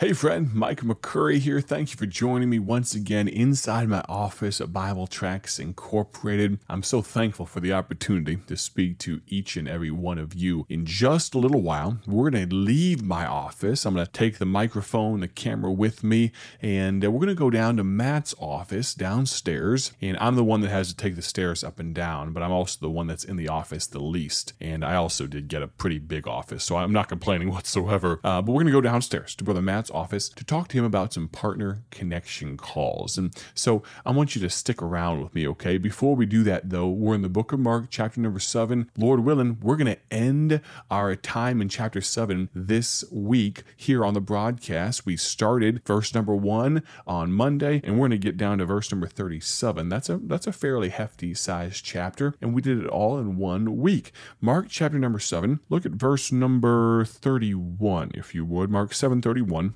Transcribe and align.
Hey, 0.00 0.14
friend, 0.14 0.54
Micah 0.54 0.86
McCurry 0.86 1.40
here. 1.40 1.60
Thank 1.60 1.90
you 1.90 1.98
for 1.98 2.06
joining 2.06 2.48
me 2.48 2.58
once 2.58 2.94
again 2.94 3.28
inside 3.28 3.86
my 3.86 4.02
office 4.08 4.58
at 4.58 4.72
Bible 4.72 5.06
Tracts 5.06 5.58
Incorporated. 5.58 6.58
I'm 6.70 6.82
so 6.82 7.02
thankful 7.02 7.44
for 7.44 7.60
the 7.60 7.74
opportunity 7.74 8.36
to 8.46 8.56
speak 8.56 8.96
to 9.00 9.20
each 9.26 9.58
and 9.58 9.68
every 9.68 9.90
one 9.90 10.16
of 10.16 10.32
you. 10.32 10.64
In 10.70 10.86
just 10.86 11.34
a 11.34 11.38
little 11.38 11.60
while, 11.60 11.98
we're 12.06 12.30
going 12.30 12.48
to 12.48 12.56
leave 12.56 13.02
my 13.02 13.26
office. 13.26 13.84
I'm 13.84 13.92
going 13.92 14.06
to 14.06 14.10
take 14.10 14.38
the 14.38 14.46
microphone, 14.46 15.20
the 15.20 15.28
camera 15.28 15.70
with 15.70 16.02
me, 16.02 16.32
and 16.62 17.04
uh, 17.04 17.10
we're 17.10 17.18
going 17.18 17.28
to 17.28 17.34
go 17.34 17.50
down 17.50 17.76
to 17.76 17.84
Matt's 17.84 18.34
office 18.40 18.94
downstairs. 18.94 19.92
And 20.00 20.16
I'm 20.18 20.34
the 20.34 20.42
one 20.44 20.62
that 20.62 20.70
has 20.70 20.88
to 20.88 20.96
take 20.96 21.14
the 21.14 21.20
stairs 21.20 21.62
up 21.62 21.78
and 21.78 21.94
down, 21.94 22.32
but 22.32 22.42
I'm 22.42 22.52
also 22.52 22.78
the 22.80 22.88
one 22.88 23.06
that's 23.06 23.24
in 23.24 23.36
the 23.36 23.48
office 23.48 23.86
the 23.86 24.00
least. 24.00 24.54
And 24.62 24.82
I 24.82 24.94
also 24.94 25.26
did 25.26 25.48
get 25.48 25.62
a 25.62 25.68
pretty 25.68 25.98
big 25.98 26.26
office, 26.26 26.64
so 26.64 26.76
I'm 26.76 26.90
not 26.90 27.10
complaining 27.10 27.50
whatsoever. 27.52 28.18
Uh, 28.24 28.40
but 28.40 28.52
we're 28.52 28.62
going 28.62 28.66
to 28.68 28.72
go 28.72 28.80
downstairs 28.80 29.34
to 29.34 29.44
Brother 29.44 29.60
Matt's 29.60 29.89
office 29.90 30.28
to 30.28 30.44
talk 30.44 30.68
to 30.68 30.78
him 30.78 30.84
about 30.84 31.12
some 31.12 31.28
partner 31.28 31.82
connection 31.90 32.56
calls. 32.56 33.18
And 33.18 33.34
so 33.54 33.82
I 34.04 34.12
want 34.12 34.34
you 34.34 34.42
to 34.42 34.50
stick 34.50 34.82
around 34.82 35.22
with 35.22 35.34
me, 35.34 35.46
okay? 35.48 35.78
Before 35.78 36.14
we 36.14 36.26
do 36.26 36.42
that, 36.44 36.70
though, 36.70 36.88
we're 36.88 37.14
in 37.14 37.22
the 37.22 37.28
book 37.28 37.52
of 37.52 37.60
Mark, 37.60 37.86
chapter 37.90 38.20
number 38.20 38.40
seven. 38.40 38.90
Lord 38.96 39.20
willing, 39.20 39.58
we're 39.60 39.76
going 39.76 39.94
to 39.94 39.98
end 40.10 40.60
our 40.90 41.14
time 41.16 41.60
in 41.60 41.68
chapter 41.68 42.00
seven 42.00 42.48
this 42.54 43.04
week 43.10 43.62
here 43.76 44.04
on 44.04 44.14
the 44.14 44.20
broadcast. 44.20 45.06
We 45.06 45.16
started 45.16 45.82
verse 45.84 46.14
number 46.14 46.34
one 46.34 46.82
on 47.06 47.32
Monday, 47.32 47.80
and 47.84 47.94
we're 47.94 48.08
going 48.08 48.10
to 48.12 48.18
get 48.18 48.36
down 48.36 48.58
to 48.58 48.64
verse 48.64 48.90
number 48.90 49.06
37. 49.06 49.88
That's 49.88 50.08
a 50.08 50.18
that's 50.18 50.46
a 50.46 50.52
fairly 50.52 50.88
hefty 50.90 51.34
sized 51.34 51.84
chapter, 51.84 52.34
and 52.40 52.54
we 52.54 52.62
did 52.62 52.78
it 52.78 52.86
all 52.86 53.18
in 53.18 53.36
one 53.36 53.78
week. 53.78 54.12
Mark 54.40 54.66
chapter 54.68 54.98
number 54.98 55.18
seven. 55.18 55.60
Look 55.68 55.86
at 55.86 55.92
verse 55.92 56.32
number 56.32 57.04
31, 57.04 58.12
if 58.14 58.34
you 58.34 58.44
would. 58.44 58.70
Mark 58.70 58.94
731. 58.94 59.64
And 59.64 59.74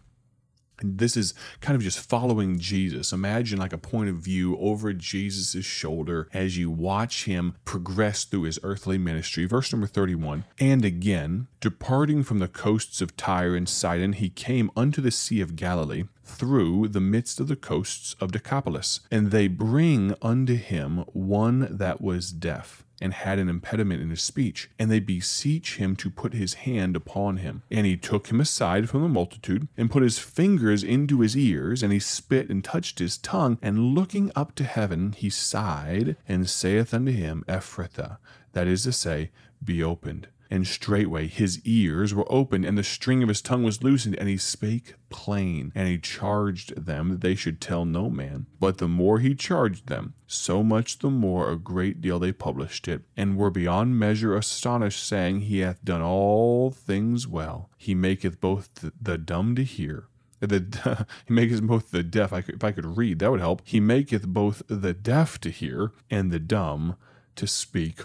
this 0.84 1.16
is 1.16 1.34
kind 1.60 1.76
of 1.76 1.82
just 1.82 1.98
following 1.98 2.58
Jesus. 2.58 3.12
Imagine 3.12 3.58
like 3.58 3.72
a 3.72 3.78
point 3.78 4.10
of 4.10 4.16
view 4.16 4.56
over 4.58 4.92
Jesus' 4.92 5.64
shoulder 5.64 6.28
as 6.32 6.58
you 6.58 6.70
watch 6.70 7.24
him 7.24 7.56
progress 7.64 8.24
through 8.24 8.42
his 8.42 8.60
earthly 8.62 8.98
ministry. 8.98 9.46
Verse 9.46 9.72
number 9.72 9.86
31 9.86 10.44
And 10.58 10.84
again, 10.84 11.46
departing 11.60 12.22
from 12.22 12.38
the 12.38 12.48
coasts 12.48 13.00
of 13.00 13.16
Tyre 13.16 13.56
and 13.56 13.68
Sidon, 13.68 14.12
he 14.14 14.28
came 14.28 14.70
unto 14.76 15.00
the 15.00 15.10
Sea 15.10 15.40
of 15.40 15.56
Galilee 15.56 16.04
through 16.24 16.88
the 16.88 17.00
midst 17.00 17.40
of 17.40 17.48
the 17.48 17.56
coasts 17.56 18.16
of 18.20 18.32
Decapolis. 18.32 19.00
And 19.10 19.30
they 19.30 19.48
bring 19.48 20.14
unto 20.22 20.54
him 20.54 21.04
one 21.12 21.68
that 21.70 22.00
was 22.00 22.32
deaf 22.32 22.83
and 23.04 23.12
had 23.12 23.38
an 23.38 23.50
impediment 23.50 24.00
in 24.00 24.08
his 24.08 24.22
speech, 24.22 24.70
and 24.78 24.90
they 24.90 24.98
beseech 24.98 25.76
him 25.76 25.94
to 25.94 26.08
put 26.08 26.32
his 26.32 26.54
hand 26.54 26.96
upon 26.96 27.36
him. 27.36 27.62
And 27.70 27.84
he 27.84 27.98
took 27.98 28.28
him 28.28 28.40
aside 28.40 28.88
from 28.88 29.02
the 29.02 29.08
multitude, 29.10 29.68
and 29.76 29.90
put 29.90 30.02
his 30.02 30.18
fingers 30.18 30.82
into 30.82 31.20
his 31.20 31.36
ears, 31.36 31.82
and 31.82 31.92
he 31.92 31.98
spit 31.98 32.48
and 32.48 32.64
touched 32.64 33.00
his 33.00 33.18
tongue, 33.18 33.58
and 33.60 33.94
looking 33.94 34.32
up 34.34 34.54
to 34.54 34.64
heaven, 34.64 35.12
he 35.12 35.28
sighed, 35.28 36.16
and 36.26 36.48
saith 36.48 36.94
unto 36.94 37.12
him, 37.12 37.44
Ephphatha, 37.46 38.16
that 38.54 38.66
is 38.66 38.84
to 38.84 38.92
say, 38.92 39.30
be 39.62 39.82
opened. 39.82 40.28
And 40.50 40.66
straightway 40.66 41.26
his 41.26 41.60
ears 41.64 42.14
were 42.14 42.30
opened, 42.30 42.64
and 42.64 42.76
the 42.76 42.84
string 42.84 43.22
of 43.22 43.28
his 43.28 43.42
tongue 43.42 43.62
was 43.62 43.82
loosened, 43.82 44.16
and 44.16 44.28
he 44.28 44.36
spake 44.36 44.94
plain. 45.08 45.72
And 45.74 45.88
he 45.88 45.98
charged 45.98 46.84
them 46.84 47.10
that 47.10 47.20
they 47.20 47.34
should 47.34 47.60
tell 47.60 47.84
no 47.84 48.10
man. 48.10 48.46
But 48.60 48.78
the 48.78 48.88
more 48.88 49.20
he 49.20 49.34
charged 49.34 49.88
them, 49.88 50.14
so 50.26 50.62
much 50.62 50.98
the 50.98 51.10
more 51.10 51.50
a 51.50 51.56
great 51.56 52.00
deal 52.00 52.18
they 52.18 52.32
published 52.32 52.88
it, 52.88 53.02
and 53.16 53.36
were 53.36 53.50
beyond 53.50 53.98
measure 53.98 54.36
astonished, 54.36 55.02
saying, 55.06 55.42
He 55.42 55.60
hath 55.60 55.84
done 55.84 56.02
all 56.02 56.70
things 56.70 57.26
well. 57.26 57.70
He 57.76 57.94
maketh 57.94 58.40
both 58.40 58.70
the 59.00 59.18
dumb 59.18 59.54
to 59.56 59.64
hear 59.64 60.08
the 60.40 61.06
he 61.26 61.32
maketh 61.32 61.62
both 61.62 61.90
the 61.90 62.02
deaf. 62.02 62.32
I 62.32 62.42
could, 62.42 62.56
if 62.56 62.64
I 62.64 62.72
could 62.72 62.96
read, 62.96 63.18
that 63.18 63.30
would 63.30 63.40
help. 63.40 63.62
He 63.64 63.80
maketh 63.80 64.26
both 64.26 64.62
the 64.68 64.92
deaf 64.92 65.40
to 65.40 65.50
hear 65.50 65.92
and 66.10 66.30
the 66.30 66.38
dumb 66.38 66.96
to 67.36 67.46
speak. 67.46 68.02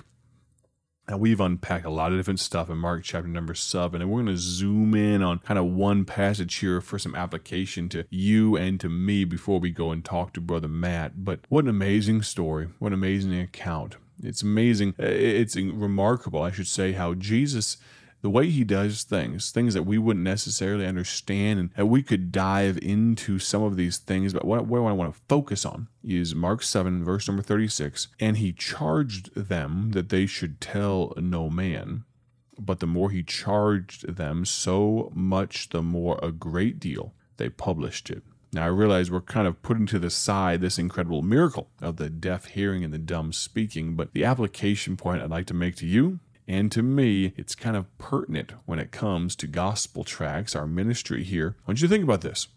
Now, 1.10 1.18
we've 1.18 1.40
unpacked 1.40 1.86
a 1.86 1.90
lot 1.90 2.12
of 2.12 2.20
different 2.20 2.40
stuff 2.40 2.70
in 2.70 2.78
Mark 2.78 3.04
chapter 3.04 3.28
number 3.28 3.56
seven, 3.56 4.00
and 4.00 4.12
we're 4.12 4.22
going 4.22 4.36
to 4.36 4.40
zoom 4.40 4.94
in 4.94 5.24
on 5.24 5.40
kind 5.40 5.58
of 5.58 5.66
one 5.66 6.06
passage 6.06 6.54
here 6.58 6.82
for 6.82 7.00
some 7.00 7.16
application 7.16 7.90
to 7.90 8.06
you 8.12 8.56
and 8.56 8.80
to 8.80 8.90
me 8.90 9.24
before 9.24 9.60
we 9.60 9.72
go 9.72 9.90
and 9.90 10.06
talk 10.06 10.34
to 10.34 10.42
Brother 10.42 10.68
Matt. 10.68 11.26
But 11.26 11.40
what 11.50 11.64
an 11.64 11.72
amazing 11.72 12.22
story! 12.22 12.68
What 12.78 12.90
an 12.90 12.94
amazing 12.94 13.40
account! 13.40 13.98
It's 14.22 14.44
amazing. 14.44 14.94
It's 15.00 15.56
remarkable, 15.56 16.44
I 16.44 16.52
should 16.52 16.68
say, 16.68 16.92
how 16.92 17.16
Jesus 17.16 17.78
the 18.22 18.30
way 18.30 18.50
he 18.50 18.64
does 18.64 19.04
things, 19.04 19.52
things 19.52 19.74
that 19.74 19.84
we 19.84 19.98
wouldn't 19.98 20.24
necessarily 20.24 20.86
understand, 20.86 21.60
and 21.60 21.70
that 21.76 21.86
we 21.86 22.04
could 22.04 22.32
dive 22.32 22.78
into 22.82 23.40
some 23.40 23.64
of 23.64 23.78
these 23.78 23.98
things. 23.98 24.34
But 24.34 24.46
what, 24.46 24.66
what 24.66 24.82
I 24.82 24.92
want 24.92 25.14
to 25.14 25.22
focus 25.30 25.66
on 25.66 25.88
is 26.04 26.36
Mark 26.36 26.62
7, 26.64 27.04
verse 27.04 27.28
number 27.28 27.44
36. 27.44 28.10
And 28.20 28.38
he 28.38 28.52
charged 28.52 29.34
them 29.36 29.92
that 29.92 30.10
they 30.10 30.26
should 30.26 30.60
tell 30.60 31.14
no 31.18 31.50
man. 31.50 32.04
But 32.58 32.82
the 32.82 32.88
more 32.88 33.10
he 33.10 33.24
charged 33.24 34.16
them, 34.18 34.44
so 34.44 35.12
much 35.16 35.70
the 35.70 35.82
more 35.82 36.20
a 36.22 36.34
great 36.34 36.80
deal 36.80 37.14
they 37.38 37.48
published 37.48 38.10
it. 38.10 38.24
Now, 38.52 38.66
I 38.66 38.68
realize 38.68 39.12
we're 39.12 39.22
kind 39.22 39.48
of 39.48 39.62
putting 39.62 39.86
to 39.88 40.00
the 40.00 40.10
side 40.10 40.60
this 40.60 40.80
incredible 40.80 41.22
miracle 41.22 41.70
of 41.82 41.98
the 41.98 42.10
deaf 42.10 42.46
hearing 42.46 42.84
and 42.84 42.94
the 42.94 42.98
dumb 42.98 43.32
speaking, 43.32 43.96
but 43.96 44.14
the 44.14 44.26
application 44.26 44.98
point 44.98 45.22
I'd 45.22 45.30
like 45.30 45.46
to 45.48 45.54
make 45.54 45.76
to 45.78 45.86
you 45.86 46.20
and 46.50 46.72
to 46.72 46.82
me, 46.82 47.32
it's 47.38 47.54
kind 47.54 47.78
of 47.78 47.96
pertinent 48.00 48.54
when 48.66 48.80
it 48.80 48.92
comes 48.92 49.36
to 49.36 49.46
gospel 49.46 50.04
tracts, 50.04 50.56
our 50.56 50.66
ministry 50.66 51.24
here. 51.24 51.56
I 51.60 51.70
want 51.70 51.82
you 51.82 51.88
to 51.88 51.94
think 51.94 52.04
about 52.04 52.22
this 52.22 52.48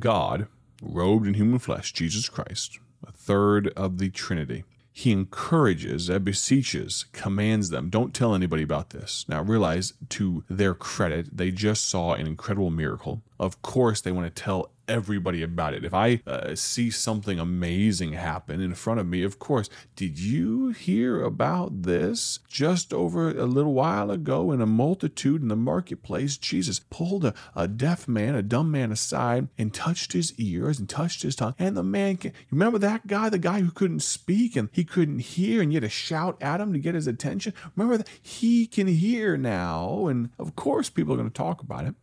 God, 0.00 0.48
robed 0.82 1.28
in 1.28 1.34
human 1.34 1.60
flesh, 1.60 1.92
Jesus 1.92 2.28
Christ, 2.28 2.80
a 3.06 3.12
third 3.12 3.68
of 3.68 3.98
the 3.98 4.10
Trinity. 4.10 4.64
He 4.94 5.12
encourages, 5.12 6.10
beseeches, 6.10 7.06
commands 7.12 7.70
them, 7.70 7.88
don't 7.88 8.12
tell 8.12 8.34
anybody 8.34 8.64
about 8.64 8.90
this. 8.90 9.24
Now 9.28 9.40
realize, 9.40 9.94
to 10.10 10.44
their 10.50 10.74
credit, 10.74 11.34
they 11.34 11.52
just 11.52 11.88
saw 11.88 12.12
an 12.12 12.26
incredible 12.26 12.70
miracle. 12.70 13.22
Of 13.38 13.62
course, 13.62 14.00
they 14.00 14.12
want 14.12 14.34
to 14.34 14.42
tell 14.42 14.71
everybody 14.88 15.42
about 15.42 15.74
it. 15.74 15.84
If 15.84 15.94
I 15.94 16.20
uh, 16.26 16.54
see 16.54 16.90
something 16.90 17.38
amazing 17.38 18.12
happen 18.12 18.60
in 18.60 18.74
front 18.74 19.00
of 19.00 19.06
me, 19.06 19.22
of 19.22 19.38
course, 19.38 19.68
did 19.96 20.18
you 20.18 20.70
hear 20.70 21.22
about 21.22 21.82
this? 21.82 22.40
Just 22.48 22.92
over 22.92 23.30
a 23.30 23.46
little 23.46 23.74
while 23.74 24.10
ago, 24.10 24.52
in 24.52 24.60
a 24.60 24.66
multitude 24.66 25.42
in 25.42 25.48
the 25.48 25.56
marketplace, 25.56 26.36
Jesus 26.36 26.80
pulled 26.80 27.24
a, 27.24 27.34
a 27.54 27.68
deaf 27.68 28.06
man, 28.08 28.34
a 28.34 28.42
dumb 28.42 28.70
man 28.70 28.92
aside, 28.92 29.48
and 29.56 29.72
touched 29.72 30.12
his 30.12 30.32
ears 30.38 30.78
and 30.78 30.88
touched 30.88 31.22
his 31.22 31.36
tongue. 31.36 31.54
And 31.58 31.76
the 31.76 31.82
man, 31.82 32.16
can, 32.16 32.32
remember 32.50 32.78
that 32.78 33.06
guy, 33.06 33.28
the 33.28 33.38
guy 33.38 33.60
who 33.60 33.70
couldn't 33.70 34.00
speak 34.00 34.56
and 34.56 34.68
he 34.72 34.84
couldn't 34.84 35.20
hear, 35.20 35.62
and 35.62 35.72
you 35.72 35.76
had 35.76 35.84
to 35.84 35.88
shout 35.88 36.36
at 36.40 36.60
him 36.60 36.72
to 36.72 36.78
get 36.78 36.94
his 36.94 37.06
attention? 37.06 37.54
Remember 37.76 37.98
that? 37.98 38.08
He 38.20 38.66
can 38.66 38.86
hear 38.86 39.36
now. 39.36 40.06
And 40.06 40.30
of 40.38 40.56
course, 40.56 40.90
people 40.90 41.14
are 41.14 41.18
going 41.18 41.30
to 41.30 41.34
talk 41.34 41.62
about 41.62 41.84
it. 41.84 41.94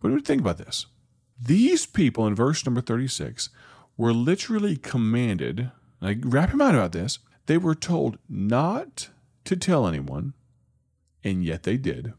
But 0.00 0.24
think 0.24 0.40
about 0.40 0.58
this? 0.58 0.86
These 1.44 1.86
people 1.86 2.26
in 2.26 2.36
verse 2.36 2.64
number 2.64 2.80
36 2.80 3.48
were 3.96 4.12
literally 4.12 4.76
commanded, 4.76 5.72
like, 6.00 6.18
wrap 6.22 6.50
your 6.50 6.58
mind 6.58 6.76
about 6.76 6.92
this, 6.92 7.18
they 7.46 7.58
were 7.58 7.74
told 7.74 8.18
not 8.28 9.08
to 9.44 9.56
tell 9.56 9.88
anyone, 9.88 10.34
and 11.24 11.44
yet 11.44 11.64
they 11.64 11.76
did. 11.76 12.12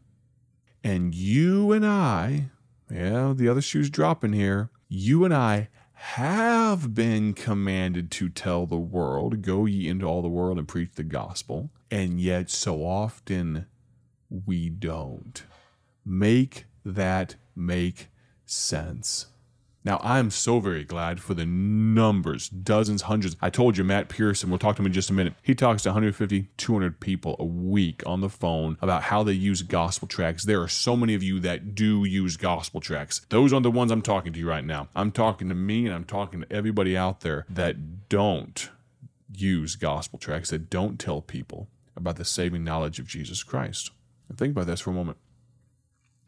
And 0.83 1.15
you 1.15 1.71
and 1.71 1.85
I, 1.85 2.49
yeah, 2.91 3.33
the 3.33 3.47
other 3.47 3.61
shoe's 3.61 3.89
dropping 3.89 4.33
here, 4.33 4.69
you 4.89 5.23
and 5.23 5.33
I 5.33 5.69
have 5.93 6.93
been 6.93 7.33
commanded 7.33 8.11
to 8.11 8.27
tell 8.27 8.65
the 8.65 8.77
world, 8.77 9.41
go 9.41 9.65
ye 9.65 9.87
into 9.87 10.05
all 10.05 10.21
the 10.21 10.27
world 10.27 10.57
and 10.57 10.67
preach 10.67 10.91
the 10.95 11.03
gospel, 11.03 11.69
and 11.89 12.19
yet 12.19 12.49
so 12.49 12.85
often 12.85 13.67
we 14.45 14.69
don't. 14.69 15.43
Make 16.03 16.65
that 16.83 17.35
make 17.55 18.09
sense. 18.45 19.27
Now, 19.85 19.99
I'm 20.01 20.31
so 20.31 20.61
very 20.61 20.85
glad 20.85 21.19
for 21.19 21.33
the 21.33 21.45
numbers, 21.45 22.47
dozens, 22.47 23.03
hundreds. 23.03 23.35
I 23.41 23.49
told 23.49 23.77
you, 23.77 23.83
Matt 23.83 24.07
Pearson, 24.07 24.49
we'll 24.49 24.59
talk 24.59 24.77
to 24.77 24.81
him 24.81 24.85
in 24.85 24.93
just 24.93 25.09
a 25.09 25.13
minute. 25.13 25.33
He 25.41 25.53
talks 25.53 25.83
to 25.83 25.89
150, 25.89 26.49
200 26.55 27.01
people 27.01 27.35
a 27.37 27.43
week 27.43 28.01
on 28.05 28.21
the 28.21 28.29
phone 28.29 28.77
about 28.81 29.03
how 29.03 29.23
they 29.23 29.33
use 29.33 29.61
gospel 29.61 30.07
tracts. 30.07 30.45
There 30.45 30.61
are 30.61 30.69
so 30.69 30.95
many 30.95 31.15
of 31.15 31.23
you 31.23 31.41
that 31.41 31.75
do 31.75 32.05
use 32.05 32.37
gospel 32.37 32.79
tracts. 32.79 33.25
Those 33.27 33.51
are 33.51 33.59
the 33.59 33.69
ones 33.69 33.91
I'm 33.91 34.01
talking 34.01 34.31
to 34.31 34.39
you 34.39 34.47
right 34.47 34.63
now. 34.63 34.87
I'm 34.95 35.11
talking 35.11 35.49
to 35.49 35.55
me 35.55 35.85
and 35.85 35.93
I'm 35.93 36.05
talking 36.05 36.41
to 36.41 36.51
everybody 36.51 36.95
out 36.95 37.19
there 37.19 37.45
that 37.49 38.07
don't 38.07 38.69
use 39.35 39.75
gospel 39.75 40.17
tracts, 40.17 40.51
that 40.51 40.69
don't 40.69 40.97
tell 40.97 41.21
people 41.21 41.67
about 41.97 42.15
the 42.15 42.25
saving 42.25 42.63
knowledge 42.63 42.99
of 42.99 43.07
Jesus 43.07 43.43
Christ. 43.43 43.91
Think 44.33 44.51
about 44.51 44.67
this 44.67 44.79
for 44.79 44.91
a 44.91 44.93
moment. 44.93 45.17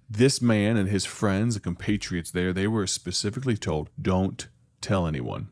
This 0.09 0.41
man 0.41 0.77
and 0.77 0.89
his 0.89 1.05
friends, 1.05 1.55
the 1.55 1.59
compatriots 1.59 2.31
there, 2.31 2.53
they 2.53 2.67
were 2.67 2.87
specifically 2.87 3.57
told, 3.57 3.89
don't 3.99 4.47
tell 4.79 5.07
anyone. 5.07 5.49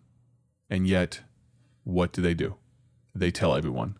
And 0.69 0.87
yet, 0.87 1.21
what 1.83 2.13
do 2.13 2.21
they 2.21 2.33
do? 2.33 2.55
They 3.15 3.31
tell 3.31 3.55
everyone. 3.55 3.97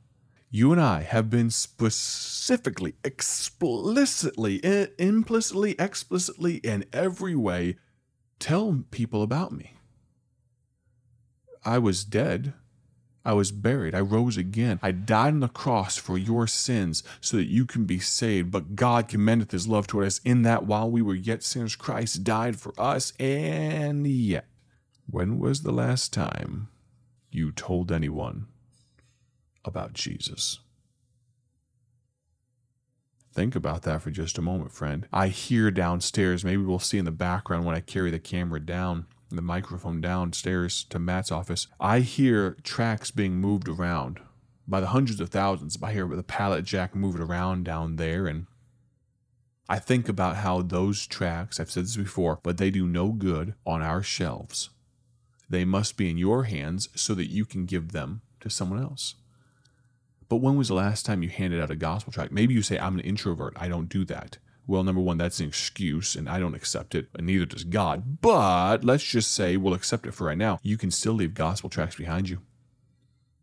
You 0.50 0.72
and 0.72 0.80
I 0.80 1.02
have 1.02 1.32
been 1.32 1.50
specifically, 1.50 2.94
explicitly, 3.04 4.62
implicitly, 5.00 5.76
explicitly, 5.80 6.58
in 6.58 6.86
every 6.94 7.36
way 7.36 7.78
tell 8.38 8.84
people 8.92 9.24
about 9.24 9.52
me. 9.52 9.74
I 11.66 11.80
was 11.80 12.04
dead. 12.04 12.54
I 13.26 13.34
was 13.34 13.52
buried. 13.52 13.96
I 13.96 14.02
rose 14.02 14.36
again. 14.36 14.80
I 14.84 14.92
died 14.92 15.34
on 15.34 15.40
the 15.40 15.48
cross 15.48 15.96
for 15.96 16.18
your 16.18 16.46
sins 16.46 17.04
so 17.22 17.38
that 17.38 17.48
you 17.48 17.66
can 17.66 17.86
be 17.86 18.00
saved. 18.00 18.52
But 18.52 18.76
God 18.76 19.08
commendeth 19.08 19.52
his 19.52 19.68
love 19.68 19.88
toward 19.88 20.08
us 20.08 20.20
in 20.26 20.42
that 20.42 20.66
while 20.66 20.92
we 20.92 21.02
were 21.02 21.16
yet 21.16 21.42
sinners, 21.44 21.76
Christ 21.76 22.24
died 22.24 22.58
for 22.58 22.74
us. 22.78 23.14
And 23.20 24.06
yet, 24.06 24.46
when 25.10 25.40
was 25.40 25.62
the 25.62 25.72
last 25.72 26.12
time 26.12 26.68
you 27.32 27.52
told 27.52 27.92
anyone 27.92 28.48
about 29.66 29.94
Jesus. 29.94 30.60
Think 33.34 33.56
about 33.56 33.82
that 33.84 34.02
for 34.02 34.12
just 34.12 34.38
a 34.38 34.44
moment, 34.44 34.72
friend. 34.72 35.08
I 35.12 35.30
hear 35.30 35.72
downstairs, 35.72 36.46
maybe 36.46 36.62
we'll 36.62 36.78
see 36.78 37.00
in 37.00 37.06
the 37.06 37.12
background 37.12 37.66
when 37.66 37.76
I 37.76 37.80
carry 37.80 38.12
the 38.12 38.20
camera 38.20 38.60
down, 38.60 39.08
the 39.36 39.42
microphone 39.42 40.02
downstairs 40.02 40.84
to 40.86 41.00
Matt's 41.00 41.32
office. 41.32 41.68
I 41.80 42.00
hear 42.00 42.58
tracks 42.64 43.12
being 43.12 43.36
moved 43.36 43.68
around 43.68 44.20
by 44.68 44.80
the 44.80 44.88
hundreds 44.88 45.20
of 45.20 45.30
thousands. 45.30 45.78
I 45.82 45.94
hear 45.94 46.08
the 46.08 46.24
pallet 46.24 46.66
jack 46.66 46.96
moving 46.96 47.22
around 47.22 47.66
down 47.66 47.98
there. 47.98 48.28
And 48.28 48.48
I 49.68 49.80
think 49.80 50.10
about 50.10 50.38
how 50.38 50.62
those 50.62 51.08
tracks, 51.08 51.60
I've 51.60 51.72
said 51.72 51.86
this 51.86 51.98
before, 51.98 52.40
but 52.44 52.58
they 52.58 52.70
do 52.70 52.88
no 52.88 53.10
good 53.10 53.56
on 53.66 53.82
our 53.82 54.04
shelves. 54.04 54.70
They 55.50 55.66
must 55.66 55.98
be 55.98 56.10
in 56.10 56.18
your 56.18 56.46
hands 56.46 56.90
so 56.96 57.14
that 57.16 57.30
you 57.30 57.46
can 57.46 57.66
give 57.66 57.92
them 57.92 58.22
to 58.40 58.50
someone 58.50 58.82
else. 58.82 59.16
But 60.30 60.38
when 60.38 60.58
was 60.58 60.70
the 60.70 60.74
last 60.74 61.06
time 61.06 61.22
you 61.22 61.30
handed 61.30 61.62
out 61.62 61.70
a 61.70 61.76
gospel 61.76 62.12
tract? 62.12 62.32
Maybe 62.32 62.54
you 62.54 62.62
say, 62.62 62.80
I'm 62.80 62.96
an 62.96 63.06
introvert. 63.06 63.54
I 63.56 63.68
don't 63.68 63.90
do 63.90 64.04
that. 64.06 64.38
Well, 64.66 64.84
number 64.84 65.02
one, 65.02 65.18
that's 65.18 65.42
an 65.42 65.48
excuse, 65.48 66.16
and 66.16 66.30
I 66.30 66.40
don't 66.40 66.56
accept 66.56 66.96
it, 66.96 67.08
and 67.16 67.28
neither 67.28 67.46
does 67.46 67.66
God. 67.66 68.22
But 68.22 68.84
let's 68.84 69.04
just 69.04 69.32
say 69.34 69.58
we'll 69.58 69.74
accept 69.74 70.08
it 70.08 70.14
for 70.14 70.28
right 70.28 70.38
now. 70.38 70.60
You 70.64 70.78
can 70.78 70.90
still 70.90 71.14
leave 71.14 71.34
gospel 71.34 71.70
tracts 71.70 71.98
behind 71.98 72.30
you. 72.30 72.40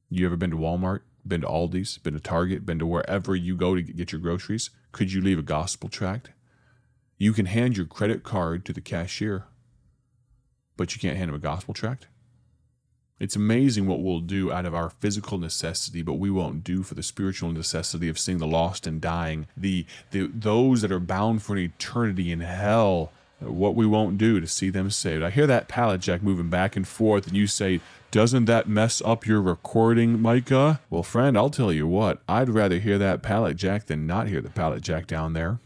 You 0.09 0.25
ever 0.27 0.37
been 0.37 0.51
to 0.51 0.57
Walmart, 0.57 1.01
been 1.27 1.43
to 1.43 1.47
Aldi's, 1.47 1.99
been 1.99 2.15
to 2.15 2.21
Target, 2.21 2.65
been 2.65 2.79
to 2.79 2.87
wherever 2.87 3.37
you 3.37 3.55
go 3.55 3.75
to 3.75 3.83
get 3.83 4.13
your 4.13 4.21
groceries? 4.21 4.71
Could 4.93 5.13
you 5.13 5.21
leave 5.21 5.39
a 5.39 5.43
gospel 5.43 5.89
tract? 5.91 6.31
You 7.19 7.35
can 7.35 7.47
hand 7.47 7.77
your 7.77 7.87
credit 7.87 8.23
card 8.23 8.65
to 8.65 8.73
the 8.73 8.81
cashier, 8.81 9.45
but 10.79 10.95
you 10.95 11.01
can't 11.01 11.19
hand 11.19 11.29
him 11.29 11.37
a 11.37 11.39
gospel 11.39 11.75
tract. 11.75 12.09
It's 13.21 13.37
amazing 13.37 13.87
what 13.87 14.01
we'll 14.01 14.21
do 14.21 14.51
out 14.51 14.65
of 14.65 14.75
our 14.75 14.89
physical 14.89 15.37
necessity, 15.37 16.01
but 16.01 16.15
we 16.15 16.31
won't 16.31 16.65
do 16.65 16.83
for 16.83 16.95
the 16.95 17.03
spiritual 17.03 17.53
necessity 17.53 18.09
of 18.09 18.19
seeing 18.19 18.39
the 18.39 18.47
lost 18.47 18.87
and 18.87 18.99
dying, 18.99 19.47
the, 19.55 19.85
the 20.11 20.31
those 20.35 20.81
that 20.81 20.91
are 20.91 20.99
bound 20.99 21.43
for 21.43 21.53
an 21.53 21.59
eternity 21.59 22.33
in 22.33 22.41
hell. 22.41 23.13
What 23.41 23.75
we 23.75 23.87
won't 23.87 24.19
do 24.19 24.39
to 24.41 24.47
see 24.47 24.69
them 24.69 24.91
saved. 24.91 25.23
I 25.23 25.31
hear 25.31 25.47
that 25.47 25.69
pallet 25.69 26.03
jack 26.03 26.23
moving 26.23 26.51
back 26.51 26.77
and 26.77 26.87
forth, 26.87 27.27
and 27.27 27.37
you 27.37 27.47
say, 27.47 27.81
Doesn't 28.11 28.45
that 28.47 28.69
mess 28.69 29.01
up 29.03 29.27
your 29.27 29.41
recording, 29.41 30.21
Micah? 30.21 30.81
Well, 30.91 31.03
friend, 31.03 31.39
I'll 31.39 31.49
tell 31.49 31.73
you 31.73 31.87
what, 31.87 32.21
I'd 32.29 32.51
rather 32.51 32.79
hear 32.79 32.99
that 32.99 33.23
pallet 33.23 33.57
jack 33.57 33.87
than 33.87 34.07
not 34.07 34.29
hear 34.29 34.43
the 34.43 34.51
pallet 34.51 34.83
jack 34.83 35.07
down 35.07 35.33
there. 35.33 35.59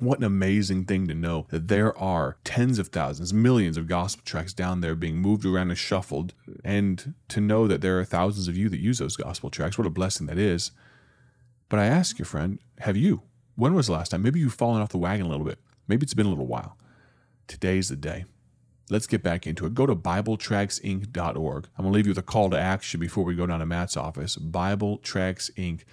What 0.00 0.18
an 0.18 0.24
amazing 0.24 0.86
thing 0.86 1.06
to 1.08 1.14
know 1.14 1.46
that 1.50 1.68
there 1.68 1.96
are 1.96 2.38
tens 2.42 2.78
of 2.78 2.88
thousands, 2.88 3.32
millions 3.34 3.76
of 3.76 3.86
gospel 3.86 4.22
tracts 4.24 4.52
down 4.52 4.80
there 4.80 4.94
being 4.94 5.18
moved 5.18 5.44
around 5.44 5.68
and 5.68 5.78
shuffled, 5.78 6.34
and 6.64 7.14
to 7.28 7.40
know 7.40 7.66
that 7.68 7.82
there 7.82 8.00
are 8.00 8.04
thousands 8.04 8.48
of 8.48 8.56
you 8.56 8.68
that 8.70 8.80
use 8.80 8.98
those 8.98 9.16
gospel 9.16 9.50
tracts, 9.50 9.78
What 9.78 9.86
a 9.86 9.90
blessing 9.90 10.26
that 10.26 10.38
is. 10.38 10.72
But 11.68 11.80
I 11.80 11.86
ask 11.86 12.18
you, 12.18 12.24
friend, 12.24 12.58
have 12.80 12.96
you? 12.96 13.22
When 13.56 13.74
was 13.74 13.86
the 13.86 13.92
last 13.92 14.08
time? 14.08 14.22
Maybe 14.22 14.40
you've 14.40 14.54
fallen 14.54 14.80
off 14.80 14.88
the 14.88 14.98
wagon 14.98 15.26
a 15.26 15.28
little 15.28 15.46
bit. 15.46 15.58
Maybe 15.86 16.04
it's 16.04 16.14
been 16.14 16.26
a 16.26 16.30
little 16.30 16.46
while. 16.46 16.76
Today's 17.46 17.88
the 17.90 17.96
day 17.96 18.24
let's 18.90 19.06
get 19.06 19.22
back 19.22 19.46
into 19.46 19.64
it. 19.64 19.74
Go 19.74 19.86
to 19.86 19.94
BibleTracksInc.org. 19.94 21.68
I'm 21.78 21.84
going 21.84 21.92
to 21.92 21.96
leave 21.96 22.06
you 22.06 22.10
with 22.10 22.18
a 22.18 22.22
call 22.22 22.50
to 22.50 22.58
action 22.58 23.00
before 23.00 23.24
we 23.24 23.34
go 23.34 23.46
down 23.46 23.60
to 23.60 23.66
Matt's 23.66 23.96
office. 23.96 24.36
BibleTracksInc.org. 24.36 25.84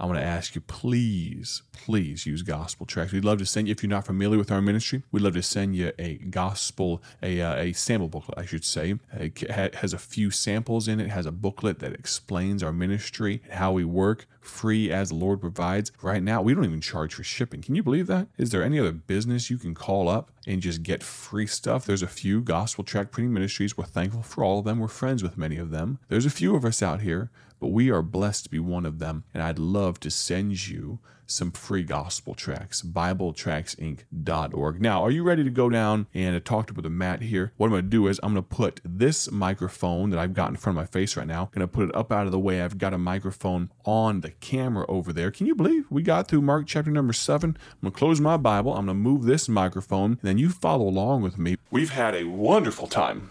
I'm 0.00 0.08
going 0.08 0.20
to 0.20 0.26
ask 0.26 0.54
you, 0.54 0.60
please, 0.60 1.62
please 1.72 2.26
use 2.26 2.42
gospel 2.42 2.86
tracts. 2.86 3.12
We'd 3.12 3.24
love 3.24 3.38
to 3.38 3.46
send 3.46 3.68
you, 3.68 3.72
if 3.72 3.82
you're 3.82 3.90
not 3.90 4.06
familiar 4.06 4.38
with 4.38 4.50
our 4.50 4.60
ministry, 4.60 5.02
we'd 5.12 5.22
love 5.22 5.34
to 5.34 5.42
send 5.42 5.76
you 5.76 5.92
a 5.98 6.14
gospel, 6.14 7.02
a, 7.22 7.40
uh, 7.40 7.56
a 7.56 7.72
sample 7.72 8.08
booklet, 8.08 8.38
I 8.38 8.46
should 8.46 8.64
say. 8.64 8.96
It 9.12 9.74
has 9.74 9.92
a 9.92 9.98
few 9.98 10.30
samples 10.30 10.88
in 10.88 11.00
it, 11.00 11.10
has 11.10 11.26
a 11.26 11.32
booklet 11.32 11.78
that 11.80 11.92
explains 11.92 12.62
our 12.62 12.72
ministry, 12.72 13.42
how 13.50 13.72
we 13.72 13.84
work, 13.84 14.26
free 14.40 14.92
as 14.92 15.08
the 15.08 15.14
Lord 15.14 15.40
provides. 15.40 15.90
Right 16.02 16.22
now, 16.22 16.42
we 16.42 16.54
don't 16.54 16.64
even 16.64 16.80
charge 16.80 17.14
for 17.14 17.22
shipping. 17.22 17.62
Can 17.62 17.74
you 17.74 17.82
believe 17.82 18.06
that? 18.08 18.28
Is 18.36 18.50
there 18.50 18.62
any 18.62 18.78
other 18.78 18.92
business 18.92 19.50
you 19.50 19.56
can 19.56 19.74
call 19.74 20.08
up 20.08 20.30
and 20.46 20.60
just 20.60 20.82
get 20.82 21.02
free 21.02 21.46
stuff? 21.46 21.86
There's 21.86 22.02
a 22.02 22.06
few 22.06 22.42
gospel 22.42 22.84
tract 22.84 23.12
printing 23.12 23.32
ministries. 23.32 23.76
We're 23.76 23.84
thankful 23.84 24.22
for 24.22 24.44
all 24.44 24.58
of 24.58 24.64
them. 24.64 24.80
We're 24.80 24.88
friends 24.88 25.22
with 25.22 25.38
many 25.38 25.56
of 25.56 25.70
them. 25.70 25.98
There's 26.08 26.26
a 26.26 26.30
few 26.30 26.54
of 26.54 26.64
us 26.64 26.82
out 26.82 27.00
here, 27.00 27.30
but 27.64 27.70
we 27.70 27.90
are 27.90 28.02
blessed 28.02 28.44
to 28.44 28.50
be 28.50 28.58
one 28.58 28.84
of 28.84 28.98
them. 28.98 29.24
And 29.32 29.42
I'd 29.42 29.58
love 29.58 29.98
to 30.00 30.10
send 30.10 30.68
you 30.68 30.98
some 31.24 31.50
free 31.50 31.82
gospel 31.82 32.34
tracts. 32.34 32.82
BibleTracksInc.org. 32.82 34.82
Now, 34.82 35.02
are 35.02 35.10
you 35.10 35.22
ready 35.22 35.42
to 35.44 35.48
go 35.48 35.70
down 35.70 36.06
and 36.12 36.44
talk 36.44 36.66
to 36.66 36.74
Brother 36.74 36.90
Matt 36.90 37.22
here? 37.22 37.54
What 37.56 37.68
I'm 37.68 37.72
going 37.72 37.84
to 37.84 37.88
do 37.88 38.06
is 38.06 38.20
I'm 38.22 38.34
going 38.34 38.44
to 38.44 38.54
put 38.54 38.82
this 38.84 39.30
microphone 39.30 40.10
that 40.10 40.18
I've 40.18 40.34
got 40.34 40.50
in 40.50 40.56
front 40.56 40.76
of 40.76 40.82
my 40.82 40.86
face 40.86 41.16
right 41.16 41.26
now, 41.26 41.48
going 41.54 41.66
to 41.66 41.68
put 41.72 41.88
it 41.88 41.96
up 41.96 42.12
out 42.12 42.26
of 42.26 42.32
the 42.32 42.38
way. 42.38 42.60
I've 42.60 42.76
got 42.76 42.92
a 42.92 42.98
microphone 42.98 43.70
on 43.86 44.20
the 44.20 44.32
camera 44.32 44.84
over 44.86 45.10
there. 45.10 45.30
Can 45.30 45.46
you 45.46 45.54
believe 45.54 45.86
we 45.88 46.02
got 46.02 46.28
through 46.28 46.42
Mark 46.42 46.66
chapter 46.66 46.90
number 46.90 47.14
seven? 47.14 47.56
I'm 47.56 47.80
going 47.80 47.94
to 47.94 47.98
close 47.98 48.20
my 48.20 48.36
Bible. 48.36 48.74
I'm 48.74 48.84
going 48.84 48.98
to 48.98 49.02
move 49.02 49.24
this 49.24 49.48
microphone, 49.48 50.10
and 50.10 50.20
then 50.20 50.36
you 50.36 50.50
follow 50.50 50.86
along 50.86 51.22
with 51.22 51.38
me. 51.38 51.56
We've 51.70 51.92
had 51.92 52.14
a 52.14 52.24
wonderful 52.24 52.88
time 52.88 53.30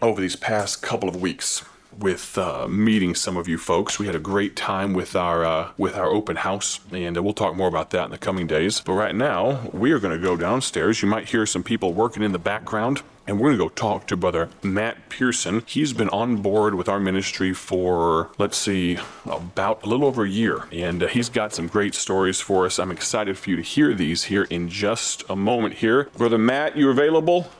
over 0.00 0.22
these 0.22 0.36
past 0.36 0.80
couple 0.80 1.10
of 1.10 1.20
weeks 1.20 1.62
with 1.98 2.36
uh, 2.38 2.66
meeting 2.68 3.14
some 3.14 3.36
of 3.36 3.48
you 3.48 3.58
folks. 3.58 3.98
We 3.98 4.06
had 4.06 4.14
a 4.14 4.20
great 4.20 4.56
time 4.56 4.92
with 4.92 5.16
our 5.16 5.44
uh, 5.44 5.70
with 5.76 5.96
our 5.96 6.06
open 6.06 6.36
house, 6.36 6.80
and 6.92 7.16
uh, 7.16 7.22
we'll 7.22 7.34
talk 7.34 7.56
more 7.56 7.68
about 7.68 7.90
that 7.90 8.04
in 8.06 8.10
the 8.10 8.18
coming 8.18 8.46
days. 8.46 8.80
But 8.80 8.92
right 8.92 9.14
now, 9.14 9.70
we 9.72 9.92
are 9.92 9.98
going 9.98 10.18
to 10.18 10.22
go 10.22 10.36
downstairs. 10.36 11.02
You 11.02 11.08
might 11.08 11.30
hear 11.30 11.46
some 11.46 11.62
people 11.62 11.92
working 11.92 12.22
in 12.22 12.32
the 12.32 12.38
background. 12.38 13.02
And 13.28 13.40
we're 13.40 13.48
going 13.48 13.58
to 13.58 13.64
go 13.64 13.68
talk 13.70 14.06
to 14.06 14.16
Brother 14.16 14.50
Matt 14.62 15.08
Pearson. 15.08 15.64
He's 15.66 15.92
been 15.92 16.08
on 16.10 16.36
board 16.42 16.76
with 16.76 16.88
our 16.88 17.00
ministry 17.00 17.52
for, 17.52 18.30
let's 18.38 18.56
see, 18.56 18.98
about 19.24 19.82
a 19.82 19.88
little 19.88 20.06
over 20.06 20.24
a 20.24 20.28
year. 20.28 20.68
And 20.70 21.02
uh, 21.02 21.08
he's 21.08 21.28
got 21.28 21.52
some 21.52 21.66
great 21.66 21.96
stories 21.96 22.40
for 22.40 22.66
us. 22.66 22.78
I'm 22.78 22.92
excited 22.92 23.36
for 23.36 23.50
you 23.50 23.56
to 23.56 23.62
hear 23.62 23.94
these 23.94 24.24
here 24.24 24.44
in 24.44 24.68
just 24.68 25.24
a 25.28 25.34
moment 25.34 25.74
here. 25.74 26.04
Brother 26.16 26.38
Matt, 26.38 26.76
you 26.76 26.88
available? 26.88 27.50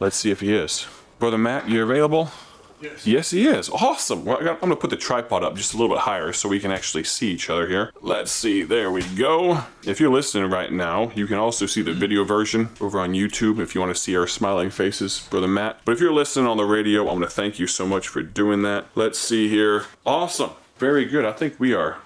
Let's 0.00 0.16
see 0.16 0.32
if 0.32 0.40
he 0.40 0.52
is. 0.52 0.88
Brother 1.20 1.38
Matt, 1.38 1.68
you 1.68 1.84
available? 1.84 2.32
Yes. 2.80 3.06
Yes, 3.06 3.30
he 3.30 3.46
is. 3.46 3.68
Awesome. 3.70 4.24
Well, 4.24 4.38
I'm 4.38 4.58
going 4.58 4.70
to 4.70 4.76
put 4.76 4.90
the 4.90 4.96
tripod 4.96 5.42
up 5.42 5.56
just 5.56 5.74
a 5.74 5.76
little 5.76 5.94
bit 5.94 6.02
higher 6.02 6.32
so 6.32 6.48
we 6.48 6.60
can 6.60 6.70
actually 6.70 7.04
see 7.04 7.30
each 7.30 7.48
other 7.48 7.66
here. 7.66 7.92
Let's 8.00 8.30
see. 8.30 8.62
There 8.62 8.90
we 8.90 9.02
go. 9.02 9.64
If 9.84 10.00
you're 10.00 10.12
listening 10.12 10.50
right 10.50 10.72
now, 10.72 11.10
you 11.14 11.26
can 11.26 11.38
also 11.38 11.66
see 11.66 11.82
the 11.82 11.92
video 11.94 12.24
version 12.24 12.70
over 12.80 13.00
on 13.00 13.12
YouTube 13.12 13.60
if 13.60 13.74
you 13.74 13.80
want 13.80 13.94
to 13.94 14.00
see 14.00 14.16
our 14.16 14.26
smiling 14.26 14.70
faces, 14.70 15.26
Brother 15.30 15.48
Matt. 15.48 15.80
But 15.84 15.92
if 15.92 16.00
you're 16.00 16.12
listening 16.12 16.46
on 16.46 16.56
the 16.56 16.64
radio, 16.64 17.02
I 17.06 17.12
want 17.12 17.24
to 17.24 17.30
thank 17.30 17.58
you 17.58 17.66
so 17.66 17.86
much 17.86 18.08
for 18.08 18.22
doing 18.22 18.62
that. 18.62 18.86
Let's 18.94 19.18
see 19.18 19.48
here. 19.48 19.84
Awesome. 20.04 20.50
Very 20.78 21.06
good. 21.06 21.24
I 21.24 21.32
think 21.32 21.58
we 21.58 21.72
are 21.72 21.96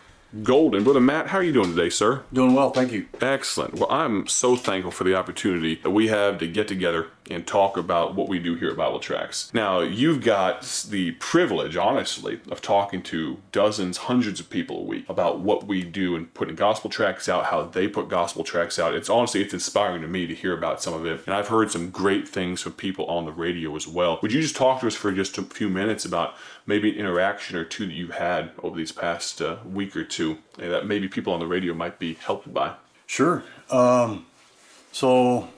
Golden. 0.43 0.85
Brother 0.85 1.01
Matt, 1.01 1.29
how 1.29 1.39
are 1.39 1.43
you 1.43 1.53
doing 1.53 1.75
today, 1.75 1.91
sir? 1.91 2.23
Doing 2.33 2.55
well, 2.55 2.71
thank 2.71 2.93
you. 2.93 3.07
Excellent. 3.21 3.75
Well, 3.75 3.91
I'm 3.91 4.29
so 4.29 4.55
thankful 4.55 4.93
for 4.93 5.03
the 5.03 5.15
opportunity 5.15 5.75
that 5.83 5.91
we 5.91 6.07
have 6.07 6.39
to 6.39 6.47
get 6.47 6.69
together 6.69 7.09
and 7.29 7.47
talk 7.47 7.77
about 7.77 8.15
what 8.15 8.29
we 8.29 8.39
do 8.39 8.55
here 8.55 8.71
at 8.71 8.77
Bible 8.77 8.99
Tracts. 8.99 9.53
Now, 9.55 9.81
you've 9.81 10.23
got 10.23 10.63
the 10.91 11.13
privilege, 11.13 11.77
honestly, 11.77 12.41
of 12.51 12.61
talking 12.61 13.03
to 13.05 13.39
dozens, 13.53 13.99
hundreds 13.99 14.41
of 14.41 14.51
people 14.51 14.79
a 14.79 14.85
week 14.85 15.09
about 15.09 15.41
what 15.41 15.67
we 15.67 15.83
do 15.83 16.17
and 16.17 16.33
putting 16.35 16.57
gospel 16.57 16.91
tracts 16.91 17.29
out, 17.29 17.47
how 17.47 17.63
they 17.63 17.87
put 17.89 18.09
gospel 18.09 18.43
tracts 18.43 18.79
out. 18.79 18.95
It's 18.95 19.11
honestly, 19.11 19.43
it's 19.43 19.55
inspiring 19.55 20.03
to 20.03 20.09
me 20.09 20.27
to 20.27 20.35
hear 20.35 20.57
about 20.57 20.83
some 20.83 20.95
of 20.95 21.07
it. 21.07 21.23
And 21.27 21.35
I've 21.35 21.49
heard 21.49 21.71
some 21.71 21.91
great 21.91 22.29
things 22.29 22.61
from 22.61 22.73
people 22.73 23.07
on 23.07 23.25
the 23.25 23.33
radio 23.33 23.75
as 23.77 23.87
well. 23.87 24.19
Would 24.23 24.33
you 24.33 24.43
just 24.43 24.57
talk 24.57 24.81
to 24.81 24.87
us 24.87 24.95
for 24.95 25.13
just 25.13 25.39
a 25.39 25.43
few 25.43 25.69
minutes 25.69 26.05
about 26.05 26.35
maybe 26.67 26.91
an 26.91 26.97
interaction 26.97 27.57
or 27.57 27.65
two 27.65 27.87
that 27.87 27.93
you've 27.93 28.15
had 28.15 28.51
over 28.63 28.77
these 28.77 28.93
past 28.93 29.41
uh, 29.41 29.57
week 29.65 29.97
or 29.97 30.05
two 30.05 30.20
that 30.57 30.87
maybe 30.87 31.09
people 31.09 31.33
on 31.33 31.41
the 31.41 31.47
radio 31.47 31.75
might 31.75 31.99
be 31.99 32.15
helped 32.15 32.53
by? 32.53 32.75
Sure. 33.07 33.43
Um, 33.71 34.27
so 34.93 35.49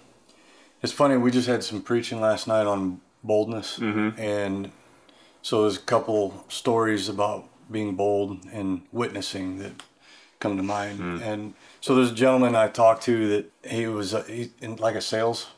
it's 0.83 0.93
funny, 0.93 1.17
we 1.17 1.31
just 1.31 1.49
had 1.49 1.63
some 1.63 1.83
preaching 1.83 2.21
last 2.21 2.47
night 2.47 2.67
on 2.67 3.01
boldness. 3.23 3.79
Mm-hmm. 3.79 4.21
And 4.21 4.73
so 5.43 5.63
there's 5.63 5.77
a 5.77 5.87
couple 5.95 6.45
stories 6.49 7.09
about 7.09 7.49
being 7.71 7.95
bold 7.95 8.45
and 8.53 8.83
witnessing 8.93 9.59
that 9.59 9.73
come 10.41 10.57
to 10.57 10.63
mind. 10.63 10.99
Mm. 10.99 11.23
And 11.23 11.55
so 11.81 11.95
there's 11.95 12.11
a 12.11 12.15
gentleman 12.15 12.57
I 12.57 12.69
talked 12.69 13.03
to 13.05 13.29
that 13.29 13.53
he 13.71 13.87
was 13.87 14.13
a, 14.13 14.23
he, 14.25 14.51
in 14.61 14.77
like 14.77 14.97
a 14.97 15.01
sales 15.01 15.49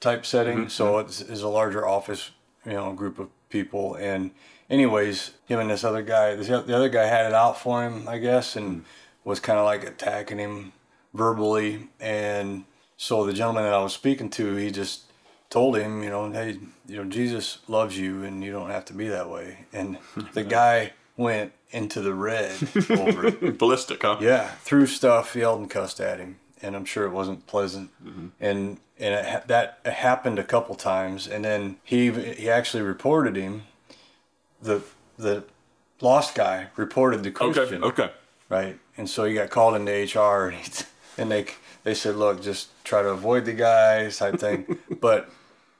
type 0.00 0.26
setting. 0.26 0.58
Mm-hmm. 0.58 0.68
So 0.68 0.98
it's, 0.98 1.20
it's 1.20 1.42
a 1.42 1.48
larger 1.48 1.86
office, 1.86 2.30
you 2.66 2.72
know, 2.72 2.92
group 2.92 3.18
of 3.18 3.28
people. 3.48 3.94
And 3.94 4.30
anyways, 4.68 5.32
him 5.46 5.60
and 5.60 5.70
this 5.70 5.84
other 5.84 6.02
guy, 6.02 6.34
this, 6.34 6.48
the 6.48 6.76
other 6.76 6.88
guy 6.88 7.04
had 7.06 7.26
it 7.26 7.34
out 7.34 7.58
for 7.58 7.84
him, 7.84 8.08
I 8.08 8.18
guess, 8.18 8.56
and 8.56 8.84
was 9.24 9.40
kind 9.40 9.58
of 9.58 9.64
like 9.64 9.84
attacking 9.84 10.38
him 10.38 10.72
verbally. 11.12 11.88
And 12.00 12.64
so 12.96 13.24
the 13.24 13.32
gentleman 13.32 13.64
that 13.64 13.74
I 13.74 13.82
was 13.82 13.92
speaking 13.92 14.30
to, 14.30 14.56
he 14.56 14.70
just 14.70 15.04
told 15.50 15.76
him, 15.76 16.02
you 16.02 16.10
know, 16.10 16.30
hey, 16.30 16.58
you 16.86 16.96
know, 16.96 17.04
Jesus 17.04 17.58
loves 17.68 17.98
you 17.98 18.24
and 18.24 18.42
you 18.42 18.52
don't 18.52 18.70
have 18.70 18.84
to 18.86 18.92
be 18.92 19.08
that 19.08 19.30
way. 19.30 19.66
And 19.72 19.98
the 20.32 20.44
guy 20.60 20.92
went 21.16 21.52
into 21.70 22.00
the 22.00 22.14
red 22.14 22.52
over 22.90 23.26
it. 23.26 23.58
Ballistic, 23.58 24.02
huh? 24.02 24.18
Yeah, 24.20 24.48
threw 24.62 24.86
stuff, 24.86 25.34
yelled 25.34 25.60
and 25.60 25.70
cussed 25.70 26.00
at 26.00 26.18
him, 26.18 26.38
and 26.62 26.76
I'm 26.76 26.84
sure 26.84 27.04
it 27.04 27.12
wasn't 27.12 27.46
pleasant. 27.46 27.90
Mm-hmm. 28.04 28.28
And 28.40 28.80
and 28.98 29.14
it, 29.14 29.26
ha- 29.26 29.42
that 29.46 29.80
happened 29.84 30.38
a 30.38 30.44
couple 30.44 30.74
times, 30.76 31.26
and 31.26 31.44
then 31.44 31.76
he 31.82 32.10
he 32.10 32.48
actually 32.48 32.82
reported 32.82 33.36
him. 33.36 33.62
The 34.64 34.82
the 35.16 35.44
lost 36.00 36.34
guy 36.34 36.68
reported 36.76 37.22
the 37.22 37.30
Christian, 37.30 37.84
okay. 37.84 38.04
Okay. 38.04 38.12
right? 38.48 38.78
And 38.96 39.08
so 39.08 39.24
he 39.24 39.34
got 39.34 39.50
called 39.50 39.74
into 39.74 39.92
HR, 39.92 40.48
and, 40.48 40.56
he, 40.56 40.84
and 41.18 41.30
they 41.30 41.46
they 41.82 41.94
said, 41.94 42.16
look, 42.16 42.42
just 42.42 42.68
try 42.84 43.02
to 43.02 43.08
avoid 43.08 43.44
the 43.44 43.52
guys 43.52 44.18
type 44.18 44.38
thing. 44.38 44.78
but 45.00 45.30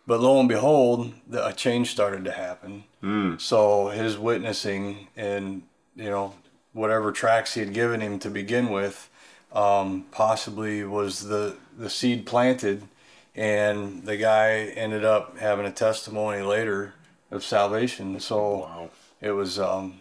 but 0.06 0.20
lo 0.20 0.38
and 0.38 0.48
behold, 0.48 1.12
the, 1.26 1.46
a 1.46 1.52
change 1.52 1.90
started 1.90 2.24
to 2.24 2.32
happen. 2.32 2.84
Hmm. 3.00 3.36
So 3.38 3.88
his 3.88 4.18
witnessing 4.18 5.08
and 5.16 5.62
you 5.96 6.10
know 6.10 6.34
whatever 6.72 7.12
tracks 7.12 7.54
he 7.54 7.60
had 7.60 7.72
given 7.72 8.00
him 8.00 8.18
to 8.18 8.30
begin 8.30 8.70
with, 8.70 9.08
um, 9.52 10.06
possibly 10.10 10.84
was 10.84 11.28
the 11.28 11.56
the 11.76 11.90
seed 11.90 12.26
planted, 12.26 12.82
and 13.34 14.04
the 14.04 14.16
guy 14.16 14.72
ended 14.76 15.04
up 15.04 15.38
having 15.38 15.66
a 15.66 15.72
testimony 15.72 16.42
later 16.42 16.94
of 17.34 17.44
salvation. 17.44 18.18
So 18.20 18.38
Wow. 18.60 18.90
it 19.20 19.32
was 19.32 19.58
um, 19.58 19.94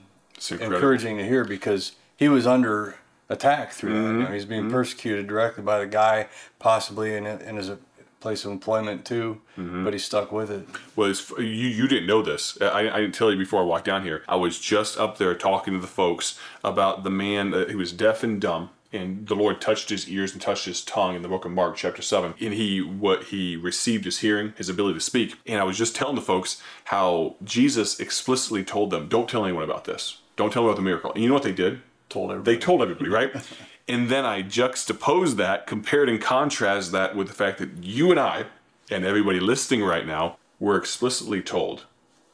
encouraging 0.51 1.17
to 1.17 1.23
hear 1.25 1.43
because 1.45 1.93
he 2.17 2.29
was 2.29 2.45
under 2.47 2.95
attack 3.29 3.71
through 3.71 3.93
that. 3.93 4.07
You 4.07 4.23
know, 4.23 4.31
he's 4.31 4.45
being 4.45 4.69
persecuted 4.69 5.27
directly 5.27 5.63
by 5.63 5.79
the 5.79 5.87
guy, 5.87 6.27
possibly 6.59 7.15
in, 7.15 7.25
in 7.25 7.55
his 7.57 7.71
place 8.19 8.45
of 8.45 8.51
employment 8.51 9.03
too, 9.05 9.41
but 9.57 9.91
he 9.91 9.99
stuck 9.99 10.31
with 10.31 10.49
it. 10.49 10.65
was 10.95 11.29
you 11.37 11.43
you 11.45 11.87
didn't 11.89 12.07
know 12.07 12.21
this. 12.21 12.57
I, 12.61 12.89
I 12.89 12.99
didn't 13.01 13.15
tell 13.15 13.29
you 13.31 13.37
before 13.37 13.61
I 13.61 13.65
walked 13.65 13.85
down 13.85 14.03
here. 14.03 14.23
I 14.29 14.37
was 14.37 14.59
just 14.59 14.97
up 14.97 15.17
there 15.17 15.35
talking 15.35 15.73
to 15.73 15.79
the 15.79 15.87
folks 15.87 16.39
about 16.63 17.03
the 17.03 17.09
man 17.09 17.53
uh, 17.53 17.65
who 17.65 17.77
was 17.77 17.91
deaf 17.91 18.23
and 18.23 18.39
dumb. 18.39 18.69
And 18.93 19.27
the 19.27 19.35
Lord 19.35 19.59
touched 19.59 19.89
his 19.89 20.07
ears 20.07 20.33
and 20.33 20.41
touched 20.41 20.65
his 20.65 20.83
tongue 20.83 21.15
in 21.15 21.23
the 21.23 21.27
book 21.27 21.45
of 21.45 21.51
Mark, 21.51 21.75
chapter 21.75 22.03
seven. 22.03 22.35
And 22.39 22.53
he 22.53 22.79
what 22.79 23.25
he 23.25 23.57
received 23.57 24.05
his 24.05 24.19
hearing, 24.19 24.53
his 24.55 24.69
ability 24.69 24.99
to 24.99 25.03
speak. 25.03 25.35
And 25.47 25.59
I 25.59 25.63
was 25.63 25.77
just 25.77 25.95
telling 25.95 26.15
the 26.15 26.21
folks 26.21 26.61
how 26.85 27.35
Jesus 27.43 27.99
explicitly 27.99 28.63
told 28.63 28.91
them, 28.91 29.07
"Don't 29.07 29.27
tell 29.27 29.43
anyone 29.43 29.63
about 29.63 29.85
this. 29.85 30.19
Don't 30.35 30.53
tell 30.53 30.63
them 30.63 30.69
about 30.69 30.77
the 30.77 30.83
miracle." 30.83 31.11
And 31.11 31.23
you 31.23 31.27
know 31.27 31.33
what 31.33 31.43
they 31.43 31.51
did? 31.51 31.81
Told 32.07 32.29
everybody. 32.29 32.55
They 32.55 32.61
told 32.61 32.81
everybody, 32.83 33.09
right? 33.09 33.33
and 33.87 34.09
then 34.09 34.25
I 34.25 34.43
juxtapose 34.43 35.35
that, 35.37 35.65
compared 35.65 36.07
and 36.07 36.21
contrast 36.21 36.91
that 36.91 37.15
with 37.15 37.27
the 37.27 37.33
fact 37.33 37.57
that 37.57 37.83
you 37.83 38.11
and 38.11 38.19
I, 38.19 38.45
and 38.91 39.03
everybody 39.03 39.39
listening 39.39 39.83
right 39.83 40.05
now, 40.05 40.37
were 40.59 40.77
explicitly 40.77 41.41
told 41.41 41.85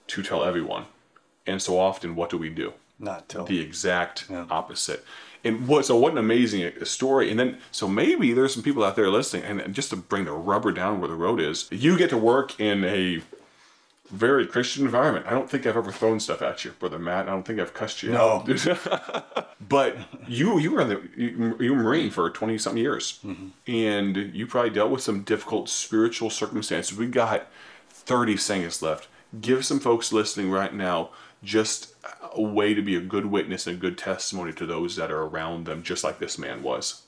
to 0.08 0.22
tell 0.22 0.44
everyone. 0.44 0.86
And 1.48 1.62
so 1.62 1.80
often, 1.80 2.16
what 2.16 2.30
do 2.30 2.38
we 2.38 2.50
do? 2.50 2.74
Not 3.00 3.30
tell. 3.30 3.46
The 3.46 3.60
exact 3.60 4.30
opposite. 4.50 5.04
And 5.44 5.68
what 5.68 5.86
so 5.86 5.96
what 5.96 6.12
an 6.12 6.18
amazing 6.18 6.72
story. 6.84 7.32
And 7.32 7.40
then 7.40 7.60
so 7.72 7.88
maybe 7.88 8.34
there's 8.34 8.54
some 8.54 8.64
people 8.64 8.84
out 8.84 8.96
there 8.96 9.10
listening, 9.10 9.44
and 9.60 9.74
just 9.74 9.90
to 9.92 9.96
bring 9.96 10.26
the 10.26 10.34
rubber 10.34 10.72
down 10.72 11.00
where 11.00 11.08
the 11.08 11.16
road 11.16 11.40
is, 11.40 11.68
you 11.72 11.98
get 11.98 12.10
to 12.10 12.18
work 12.18 12.60
in 12.60 12.84
a 12.84 13.22
very 14.10 14.46
Christian 14.46 14.86
environment. 14.86 15.28
I 15.28 15.32
don't 15.32 15.50
think 15.50 15.66
I've 15.66 15.78
ever 15.78 15.92
thrown 15.92 16.20
stuff 16.20 16.42
at 16.42 16.66
you, 16.66 16.72
brother 16.72 17.00
Matt. 17.00 17.28
I 17.28 17.32
don't 17.32 17.46
think 17.46 17.60
I've 17.60 17.74
cussed 17.74 18.04
you 18.04 18.12
No. 18.12 18.44
but 19.70 19.98
you 20.28 20.60
you 20.60 20.72
were 20.72 20.82
in 20.82 20.90
the 20.90 21.02
you, 21.16 21.58
you 21.60 21.74
were 21.74 21.84
Marine 21.84 22.10
for 22.10 22.30
twenty 22.30 22.58
something 22.58 22.82
years, 22.82 23.20
mm-hmm. 23.26 23.50
and 23.68 24.18
you 24.34 24.46
probably 24.46 24.72
dealt 24.72 24.92
with 24.92 25.02
some 25.02 25.22
difficult 25.22 25.70
spiritual 25.70 26.30
circumstances. 26.30 26.98
We 26.98 27.08
got 27.08 27.48
thirty 27.90 28.36
seconds 28.36 28.82
left. 28.82 29.08
Give 29.40 29.64
some 29.64 29.80
folks 29.80 30.12
listening 30.12 30.50
right 30.50 30.74
now 30.74 31.12
just 31.44 31.94
a 32.36 32.42
way 32.42 32.74
to 32.74 32.82
be 32.82 32.96
a 32.96 33.02
good 33.02 33.26
witness 33.26 33.66
and 33.68 33.78
a 33.78 33.80
good 33.80 33.98
testimony 33.98 34.52
to 34.54 34.66
those 34.66 34.96
that 34.98 35.12
are 35.12 35.24
around 35.24 35.66
them, 35.66 35.84
just 35.84 36.04
like 36.04 36.20
this 36.20 36.38
man 36.38 36.62
was. 36.64 37.04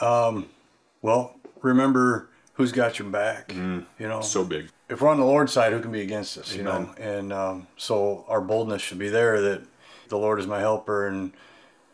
well, 0.00 1.36
remember 1.62 2.28
who's 2.54 2.72
got 2.72 2.98
your 2.98 3.08
back. 3.08 3.52
You 3.54 3.86
know, 3.98 4.20
So 4.20 4.44
big. 4.44 4.70
if 4.88 5.00
we're 5.00 5.08
on 5.08 5.18
the 5.18 5.24
Lord's 5.24 5.52
side, 5.52 5.72
who 5.72 5.80
can 5.80 5.92
be 5.92 6.02
against 6.02 6.36
us? 6.38 6.54
You 6.54 6.62
know, 6.62 6.94
and 6.98 7.32
um, 7.32 7.66
so 7.76 8.24
our 8.28 8.40
boldness 8.40 8.82
should 8.82 8.98
be 8.98 9.08
there 9.08 9.40
that 9.40 9.62
the 10.08 10.18
Lord 10.18 10.40
is 10.40 10.46
my 10.46 10.60
helper, 10.60 11.06
and 11.06 11.32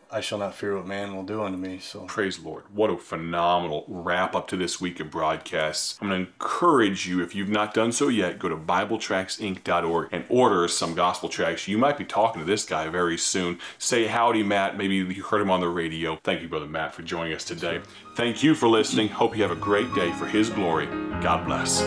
I 0.09 0.21
shall 0.21 0.37
not 0.37 0.55
fear 0.55 0.75
what 0.75 0.87
man 0.87 1.15
will 1.15 1.23
do 1.23 1.43
unto 1.43 1.57
me. 1.57 1.79
So 1.79 2.01
Praise 2.01 2.37
the 2.37 2.47
Lord. 2.47 2.63
What 2.73 2.89
a 2.89 2.97
phenomenal 2.97 3.83
wrap 3.87 4.35
up 4.35 4.47
to 4.49 4.57
this 4.57 4.79
week 4.79 4.99
of 4.99 5.11
broadcasts. 5.11 5.97
I'm 6.01 6.07
going 6.07 6.25
to 6.25 6.31
encourage 6.31 7.07
you, 7.07 7.21
if 7.21 7.35
you've 7.35 7.49
not 7.49 7.73
done 7.73 7.91
so 7.91 8.07
yet, 8.07 8.39
go 8.39 8.47
to 8.47 8.55
BibleTracksInc.org 8.55 10.09
and 10.11 10.23
order 10.29 10.67
some 10.67 10.95
gospel 10.95 11.27
tracts. 11.27 11.67
You 11.67 11.77
might 11.77 11.97
be 11.97 12.05
talking 12.05 12.41
to 12.41 12.45
this 12.45 12.63
guy 12.63 12.87
very 12.87 13.17
soon. 13.17 13.59
Say 13.77 14.07
howdy, 14.07 14.43
Matt. 14.43 14.77
Maybe 14.77 14.95
you 14.95 15.23
heard 15.23 15.41
him 15.41 15.51
on 15.51 15.59
the 15.59 15.69
radio. 15.69 16.17
Thank 16.23 16.41
you, 16.41 16.47
Brother 16.47 16.67
Matt, 16.67 16.93
for 16.93 17.01
joining 17.01 17.33
us 17.33 17.43
today. 17.43 17.81
Thank 18.15 18.41
you 18.41 18.55
for 18.55 18.67
listening. 18.67 19.09
Hope 19.09 19.35
you 19.35 19.43
have 19.43 19.51
a 19.51 19.55
great 19.55 19.93
day 19.93 20.11
for 20.13 20.25
His 20.25 20.49
glory. 20.49 20.87
God 21.21 21.45
bless. 21.45 21.81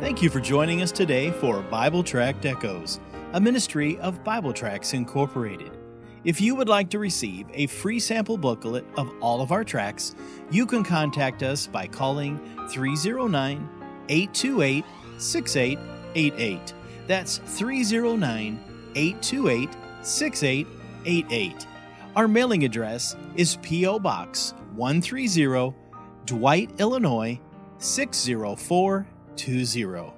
Thank 0.00 0.22
you 0.22 0.30
for 0.30 0.40
joining 0.40 0.80
us 0.80 0.90
today 0.90 1.30
for 1.32 1.60
Bible 1.62 2.02
Tract 2.02 2.46
Echoes, 2.46 3.00
a 3.32 3.40
ministry 3.40 3.98
of 3.98 4.24
Bible 4.24 4.54
Tracts 4.54 4.94
Incorporated. 4.94 5.76
If 6.24 6.40
you 6.40 6.54
would 6.54 6.68
like 6.68 6.88
to 6.90 6.98
receive 6.98 7.46
a 7.52 7.66
free 7.66 8.00
sample 8.00 8.38
booklet 8.38 8.86
of 8.96 9.12
all 9.20 9.42
of 9.42 9.52
our 9.52 9.64
tracks, 9.64 10.14
you 10.50 10.64
can 10.64 10.82
contact 10.82 11.42
us 11.42 11.66
by 11.66 11.86
calling 11.86 12.38
309 12.70 13.68
828 14.08 14.84
6888. 15.18 16.74
That's 17.06 17.36
309 17.38 18.64
828 18.94 19.68
6888. 20.02 21.66
Our 22.16 22.28
mailing 22.28 22.64
address 22.64 23.14
is 23.36 23.58
P.O. 23.62 23.98
Box 23.98 24.54
130, 24.74 25.74
Dwight, 26.24 26.80
Illinois 26.80 27.38
60420. 27.78 30.17